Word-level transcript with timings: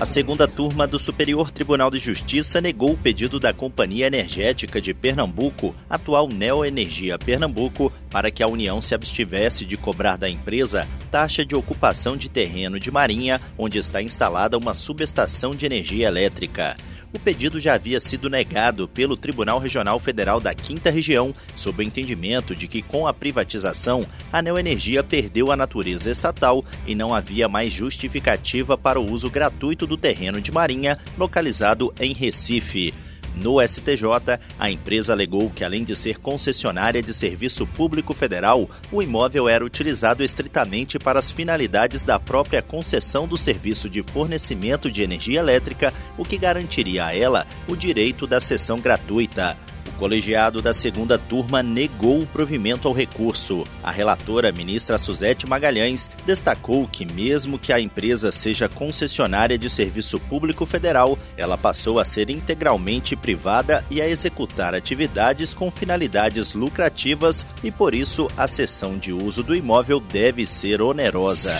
A 0.00 0.04
segunda 0.04 0.46
turma 0.46 0.86
do 0.86 0.96
Superior 0.96 1.50
Tribunal 1.50 1.90
de 1.90 1.98
Justiça 1.98 2.60
negou 2.60 2.92
o 2.92 2.96
pedido 2.96 3.40
da 3.40 3.52
Companhia 3.52 4.06
Energética 4.06 4.80
de 4.80 4.94
Pernambuco, 4.94 5.74
atual 5.90 6.28
Neoenergia 6.28 7.18
Pernambuco, 7.18 7.92
para 8.08 8.30
que 8.30 8.40
a 8.40 8.46
União 8.46 8.80
se 8.80 8.94
abstivesse 8.94 9.64
de 9.64 9.76
cobrar 9.76 10.16
da 10.16 10.28
empresa 10.28 10.86
taxa 11.10 11.44
de 11.44 11.56
ocupação 11.56 12.16
de 12.16 12.28
terreno 12.28 12.78
de 12.78 12.92
Marinha, 12.92 13.40
onde 13.58 13.76
está 13.76 14.00
instalada 14.00 14.56
uma 14.56 14.72
subestação 14.72 15.50
de 15.50 15.66
energia 15.66 16.06
elétrica. 16.06 16.76
O 17.12 17.18
pedido 17.18 17.58
já 17.58 17.74
havia 17.74 17.98
sido 18.00 18.28
negado 18.28 18.86
pelo 18.86 19.16
Tribunal 19.16 19.58
Regional 19.58 19.98
Federal 19.98 20.40
da 20.40 20.52
Quinta 20.52 20.90
Região, 20.90 21.34
sob 21.56 21.82
o 21.82 21.86
entendimento 21.86 22.54
de 22.54 22.68
que, 22.68 22.82
com 22.82 23.06
a 23.06 23.14
privatização, 23.14 24.04
a 24.30 24.42
Neoenergia 24.42 25.02
perdeu 25.02 25.50
a 25.50 25.56
natureza 25.56 26.10
estatal 26.10 26.62
e 26.86 26.94
não 26.94 27.14
havia 27.14 27.48
mais 27.48 27.72
justificativa 27.72 28.76
para 28.76 29.00
o 29.00 29.10
uso 29.10 29.30
gratuito 29.30 29.86
do 29.86 29.96
terreno 29.96 30.40
de 30.40 30.52
Marinha, 30.52 30.98
localizado 31.16 31.94
em 31.98 32.12
Recife. 32.12 32.92
No 33.42 33.60
STJ, 33.60 34.38
a 34.58 34.70
empresa 34.70 35.12
alegou 35.12 35.48
que, 35.50 35.62
além 35.62 35.84
de 35.84 35.94
ser 35.94 36.18
concessionária 36.18 37.00
de 37.00 37.14
serviço 37.14 37.66
público 37.66 38.12
federal, 38.12 38.68
o 38.90 39.02
imóvel 39.02 39.48
era 39.48 39.64
utilizado 39.64 40.24
estritamente 40.24 40.98
para 40.98 41.18
as 41.18 41.30
finalidades 41.30 42.02
da 42.02 42.18
própria 42.18 42.60
concessão 42.60 43.28
do 43.28 43.36
serviço 43.36 43.88
de 43.88 44.02
fornecimento 44.02 44.90
de 44.90 45.02
energia 45.02 45.38
elétrica, 45.38 45.92
o 46.16 46.24
que 46.24 46.36
garantiria 46.36 47.06
a 47.06 47.16
ela 47.16 47.46
o 47.68 47.76
direito 47.76 48.26
da 48.26 48.40
cessão 48.40 48.78
gratuita 48.78 49.56
colegiado 49.98 50.62
da 50.62 50.72
segunda 50.72 51.18
turma 51.18 51.62
negou 51.62 52.20
o 52.20 52.26
provimento 52.26 52.86
ao 52.86 52.94
recurso. 52.94 53.64
A 53.82 53.90
relatora, 53.90 54.52
ministra 54.52 54.98
Suzete 54.98 55.46
Magalhães, 55.46 56.08
destacou 56.24 56.86
que, 56.86 57.04
mesmo 57.04 57.58
que 57.58 57.72
a 57.72 57.80
empresa 57.80 58.30
seja 58.30 58.68
concessionária 58.68 59.58
de 59.58 59.68
serviço 59.68 60.18
público 60.20 60.64
federal, 60.64 61.18
ela 61.36 61.58
passou 61.58 61.98
a 61.98 62.04
ser 62.04 62.30
integralmente 62.30 63.16
privada 63.16 63.84
e 63.90 64.00
a 64.00 64.08
executar 64.08 64.74
atividades 64.74 65.52
com 65.52 65.70
finalidades 65.70 66.54
lucrativas 66.54 67.46
e, 67.62 67.70
por 67.70 67.94
isso, 67.94 68.28
a 68.36 68.46
cessão 68.46 68.96
de 68.96 69.12
uso 69.12 69.42
do 69.42 69.54
imóvel 69.54 70.00
deve 70.00 70.46
ser 70.46 70.80
onerosa. 70.80 71.52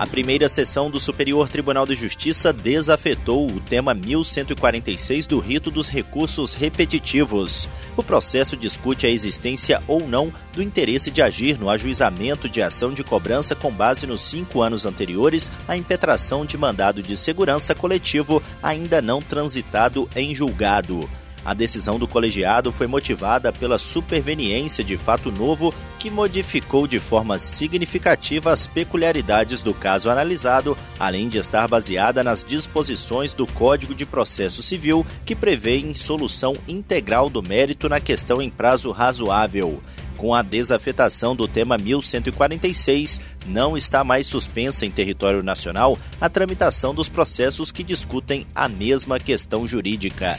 A 0.00 0.06
primeira 0.06 0.48
sessão 0.48 0.90
do 0.90 0.98
Superior 0.98 1.46
Tribunal 1.46 1.84
de 1.84 1.94
Justiça 1.94 2.54
desafetou 2.54 3.46
o 3.46 3.60
tema 3.60 3.92
1146 3.92 5.26
do 5.26 5.38
rito 5.38 5.70
dos 5.70 5.90
recursos 5.90 6.54
repetitivos. 6.54 7.68
O 7.98 8.02
processo 8.02 8.56
discute 8.56 9.04
a 9.04 9.10
existência 9.10 9.82
ou 9.86 10.08
não 10.08 10.32
do 10.54 10.62
interesse 10.62 11.10
de 11.10 11.20
agir 11.20 11.60
no 11.60 11.68
ajuizamento 11.68 12.48
de 12.48 12.62
ação 12.62 12.94
de 12.94 13.04
cobrança 13.04 13.54
com 13.54 13.70
base 13.70 14.06
nos 14.06 14.22
cinco 14.22 14.62
anos 14.62 14.86
anteriores 14.86 15.50
à 15.68 15.76
impetração 15.76 16.46
de 16.46 16.56
mandado 16.56 17.02
de 17.02 17.14
segurança 17.14 17.74
coletivo 17.74 18.42
ainda 18.62 19.02
não 19.02 19.20
transitado 19.20 20.08
em 20.16 20.34
julgado. 20.34 21.06
A 21.44 21.54
decisão 21.54 21.98
do 21.98 22.06
colegiado 22.06 22.70
foi 22.70 22.86
motivada 22.86 23.52
pela 23.52 23.78
superveniência 23.78 24.84
de 24.84 24.96
fato 24.98 25.32
novo 25.32 25.72
que 25.98 26.10
modificou 26.10 26.86
de 26.86 26.98
forma 26.98 27.38
significativa 27.38 28.52
as 28.52 28.66
peculiaridades 28.66 29.62
do 29.62 29.72
caso 29.72 30.10
analisado, 30.10 30.76
além 30.98 31.28
de 31.28 31.38
estar 31.38 31.66
baseada 31.66 32.22
nas 32.22 32.44
disposições 32.44 33.32
do 33.32 33.46
Código 33.46 33.94
de 33.94 34.04
Processo 34.04 34.62
Civil 34.62 35.04
que 35.24 35.34
prevêem 35.34 35.94
solução 35.94 36.54
integral 36.68 37.30
do 37.30 37.42
mérito 37.42 37.88
na 37.88 38.00
questão 38.00 38.42
em 38.42 38.50
prazo 38.50 38.90
razoável. 38.90 39.80
Com 40.20 40.34
a 40.34 40.42
desafetação 40.42 41.34
do 41.34 41.48
tema 41.48 41.78
1146, 41.78 43.18
não 43.46 43.74
está 43.74 44.04
mais 44.04 44.26
suspensa 44.26 44.84
em 44.84 44.90
território 44.90 45.42
nacional 45.42 45.96
a 46.20 46.28
tramitação 46.28 46.94
dos 46.94 47.08
processos 47.08 47.72
que 47.72 47.82
discutem 47.82 48.46
a 48.54 48.68
mesma 48.68 49.18
questão 49.18 49.66
jurídica. 49.66 50.36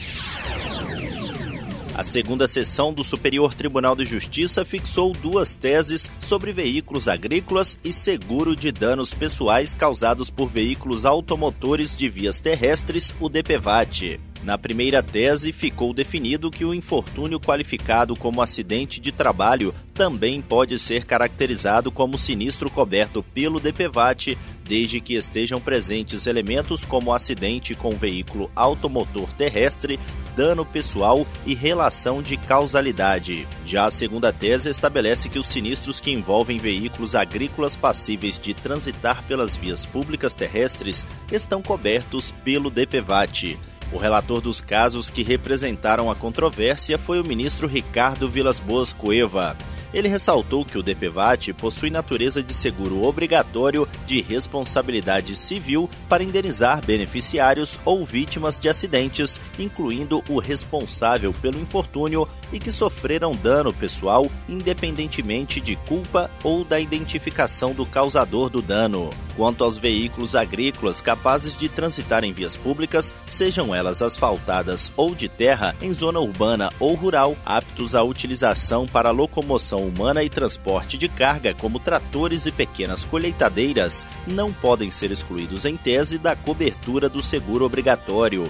A 1.94 2.02
segunda 2.02 2.48
sessão 2.48 2.90
do 2.90 3.04
Superior 3.04 3.52
Tribunal 3.52 3.94
de 3.94 4.06
Justiça 4.06 4.64
fixou 4.64 5.12
duas 5.12 5.56
teses 5.56 6.10
sobre 6.18 6.50
veículos 6.50 7.06
agrícolas 7.06 7.78
e 7.84 7.92
seguro 7.92 8.56
de 8.56 8.72
danos 8.72 9.12
pessoais 9.12 9.74
causados 9.74 10.30
por 10.30 10.48
veículos 10.48 11.04
automotores 11.04 11.96
de 11.96 12.08
vias 12.08 12.40
terrestres, 12.40 13.14
o 13.20 13.28
DPVAT. 13.28 14.18
Na 14.42 14.58
primeira 14.58 15.02
tese, 15.02 15.52
ficou 15.52 15.94
definido 15.94 16.50
que 16.50 16.64
o 16.64 16.74
infortúnio 16.74 17.38
qualificado 17.38 18.16
como 18.16 18.42
acidente 18.42 19.00
de 19.00 19.12
trabalho 19.12 19.72
também 19.94 20.40
pode 20.40 20.78
ser 20.80 21.04
caracterizado 21.04 21.92
como 21.92 22.18
sinistro 22.18 22.68
coberto 22.68 23.22
pelo 23.22 23.60
DPVAT, 23.60 24.36
desde 24.64 25.00
que 25.00 25.14
estejam 25.14 25.60
presentes 25.60 26.26
elementos 26.26 26.84
como 26.84 27.12
acidente 27.12 27.74
com 27.74 27.90
veículo 27.90 28.50
automotor 28.54 29.32
terrestre, 29.32 29.98
dano 30.36 30.64
pessoal 30.64 31.26
e 31.44 31.54
relação 31.54 32.22
de 32.22 32.36
causalidade. 32.36 33.46
Já 33.64 33.86
a 33.86 33.90
segunda 33.90 34.32
tese 34.32 34.70
estabelece 34.70 35.28
que 35.28 35.38
os 35.38 35.46
sinistros 35.46 36.00
que 36.00 36.10
envolvem 36.10 36.58
veículos 36.58 37.14
agrícolas 37.14 37.76
passíveis 37.76 38.38
de 38.38 38.54
transitar 38.54 39.22
pelas 39.24 39.56
vias 39.56 39.84
públicas 39.84 40.34
terrestres 40.34 41.06
estão 41.30 41.62
cobertos 41.62 42.32
pelo 42.44 42.70
DPVAT. 42.70 43.58
O 43.92 43.98
relator 43.98 44.40
dos 44.40 44.62
casos 44.62 45.10
que 45.10 45.22
representaram 45.22 46.10
a 46.10 46.14
controvérsia 46.14 46.96
foi 46.96 47.20
o 47.20 47.26
ministro 47.26 47.68
Ricardo 47.68 48.26
Vilas 48.26 48.58
Boas 48.58 48.92
Cueva. 48.92 49.54
Ele 49.92 50.08
ressaltou 50.08 50.64
que 50.64 50.78
o 50.78 50.82
DPVAT 50.82 51.52
possui 51.52 51.90
natureza 51.90 52.42
de 52.42 52.54
seguro 52.54 53.04
obrigatório 53.04 53.86
de 54.06 54.20
responsabilidade 54.22 55.36
civil 55.36 55.88
para 56.08 56.24
indenizar 56.24 56.84
beneficiários 56.84 57.78
ou 57.84 58.02
vítimas 58.02 58.58
de 58.58 58.68
acidentes, 58.68 59.40
incluindo 59.58 60.22
o 60.28 60.38
responsável 60.38 61.32
pelo 61.32 61.60
infortúnio 61.60 62.26
e 62.52 62.58
que 62.58 62.72
sofreram 62.72 63.32
dano 63.32 63.72
pessoal 63.72 64.30
independentemente 64.48 65.60
de 65.60 65.76
culpa 65.76 66.30
ou 66.42 66.64
da 66.64 66.80
identificação 66.80 67.74
do 67.74 67.84
causador 67.84 68.48
do 68.48 68.62
dano. 68.62 69.10
Quanto 69.36 69.64
aos 69.64 69.78
veículos 69.78 70.34
agrícolas 70.34 71.00
capazes 71.00 71.56
de 71.56 71.68
transitar 71.68 72.24
em 72.24 72.32
vias 72.32 72.56
públicas, 72.56 73.14
sejam 73.24 73.74
elas 73.74 74.02
asfaltadas 74.02 74.92
ou 74.96 75.14
de 75.14 75.28
terra, 75.28 75.74
em 75.80 75.92
zona 75.92 76.20
urbana 76.20 76.70
ou 76.78 76.94
rural, 76.94 77.36
aptos 77.44 77.94
à 77.94 78.02
utilização 78.02 78.86
para 78.86 79.10
locomoção 79.10 79.80
humana 79.80 80.22
e 80.22 80.28
transporte 80.28 80.98
de 80.98 81.08
carga, 81.08 81.54
como 81.54 81.80
tratores 81.80 82.46
e 82.46 82.52
pequenas 82.52 83.04
colheitadeiras, 83.04 84.04
não 84.26 84.52
podem 84.52 84.90
ser 84.90 85.10
excluídos 85.10 85.64
em 85.64 85.76
tese 85.76 86.18
da 86.18 86.36
cobertura 86.36 87.08
do 87.08 87.22
seguro 87.22 87.64
obrigatório. 87.64 88.44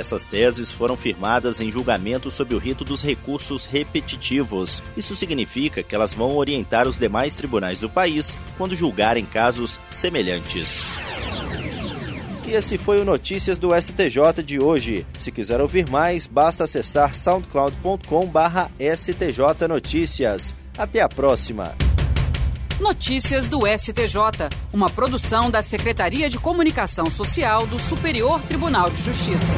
Essas 0.00 0.24
teses 0.24 0.72
foram 0.72 0.96
firmadas 0.96 1.60
em 1.60 1.70
julgamento 1.70 2.30
sob 2.30 2.54
o 2.54 2.58
rito 2.58 2.82
dos 2.84 3.02
recursos 3.02 3.66
repetitivos. 3.66 4.82
Isso 4.96 5.14
significa 5.14 5.82
que 5.82 5.94
elas 5.94 6.14
vão 6.14 6.34
orientar 6.36 6.88
os 6.88 6.96
demais 6.96 7.34
tribunais 7.34 7.80
do 7.80 7.90
país 7.90 8.38
quando 8.56 8.74
julgarem 8.74 9.26
casos 9.26 9.78
semelhantes. 9.90 10.86
E 12.48 12.52
esse 12.52 12.78
foi 12.78 12.98
o 13.00 13.04
Notícias 13.04 13.58
do 13.58 13.78
STJ 13.78 14.42
de 14.42 14.58
hoje. 14.58 15.06
Se 15.18 15.30
quiser 15.30 15.60
ouvir 15.60 15.90
mais, 15.90 16.26
basta 16.26 16.64
acessar 16.64 17.14
soundcloud.com/stj 17.14 19.68
notícias. 19.68 20.54
Até 20.78 21.02
a 21.02 21.08
próxima. 21.08 21.74
Notícias 22.80 23.50
do 23.50 23.66
STJ, 23.66 24.48
uma 24.72 24.88
produção 24.88 25.50
da 25.50 25.60
Secretaria 25.60 26.30
de 26.30 26.38
Comunicação 26.38 27.10
Social 27.10 27.66
do 27.66 27.78
Superior 27.78 28.40
Tribunal 28.44 28.88
de 28.88 29.02
Justiça. 29.02 29.52